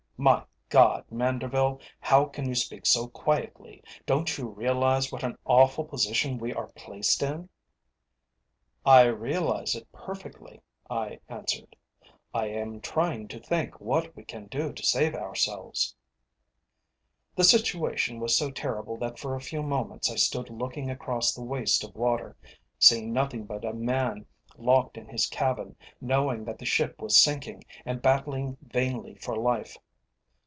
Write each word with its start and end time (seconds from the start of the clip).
"My 0.21 0.43
God! 0.69 1.03
Manderville, 1.09 1.81
how 1.99 2.25
can 2.25 2.47
you 2.47 2.53
speak 2.53 2.85
so 2.85 3.07
quietly. 3.07 3.83
Don't 4.05 4.37
you 4.37 4.49
realise 4.49 5.11
what 5.11 5.23
an 5.23 5.35
awful 5.45 5.83
position 5.83 6.37
we 6.37 6.53
are 6.53 6.67
placed 6.73 7.23
in?" 7.23 7.49
"I 8.85 9.05
realize 9.05 9.73
it 9.73 9.91
perfectly," 9.91 10.61
I 10.87 11.19
answered. 11.27 11.75
"I 12.35 12.49
am 12.49 12.81
trying 12.81 13.29
to 13.29 13.39
think 13.39 13.79
what 13.81 14.15
we 14.15 14.23
can 14.23 14.45
do 14.45 14.71
to 14.73 14.85
save 14.85 15.15
ourselves." 15.15 15.95
The 17.35 17.43
situation 17.43 18.19
was 18.19 18.37
so 18.37 18.51
terrible 18.51 18.97
that 18.97 19.17
for 19.17 19.33
a 19.33 19.41
few 19.41 19.63
moments 19.63 20.11
I 20.11 20.17
stood 20.17 20.51
looking 20.51 20.91
across 20.91 21.33
the 21.33 21.41
waste 21.41 21.83
of 21.83 21.95
water, 21.95 22.35
seeing 22.77 23.11
nothing 23.11 23.45
but 23.45 23.65
a 23.65 23.73
man 23.73 24.27
locked 24.55 24.99
in 24.99 25.07
his 25.07 25.25
cabin, 25.25 25.75
knowing 25.99 26.45
that 26.45 26.59
the 26.59 26.65
ship 26.65 27.01
was 27.01 27.17
sinking, 27.19 27.63
and 27.85 28.03
battling 28.03 28.55
vainly 28.61 29.15
for 29.15 29.35
life. 29.35 29.77